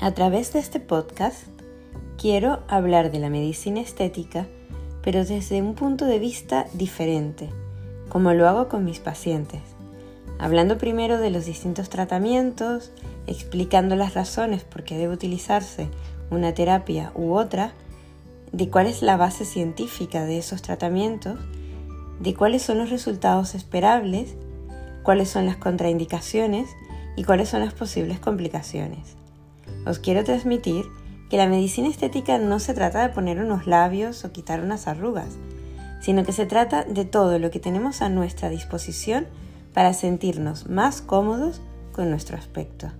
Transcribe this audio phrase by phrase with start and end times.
[0.00, 1.42] A través de este podcast
[2.18, 4.46] quiero hablar de la medicina estética,
[5.02, 7.50] pero desde un punto de vista diferente,
[8.08, 9.60] como lo hago con mis pacientes,
[10.38, 12.92] hablando primero de los distintos tratamientos,
[13.26, 15.88] explicando las razones por qué debe utilizarse
[16.30, 17.72] una terapia u otra,
[18.52, 21.40] de cuál es la base científica de esos tratamientos,
[22.20, 24.36] de cuáles son los resultados esperables,
[25.02, 26.70] cuáles son las contraindicaciones
[27.16, 29.18] y cuáles son las posibles complicaciones.
[29.86, 30.86] Os quiero transmitir
[31.30, 35.36] que la medicina estética no se trata de poner unos labios o quitar unas arrugas,
[36.00, 39.26] sino que se trata de todo lo que tenemos a nuestra disposición
[39.74, 41.60] para sentirnos más cómodos
[41.92, 42.90] con nuestro aspecto.